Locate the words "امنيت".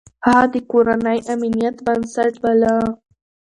1.33-1.75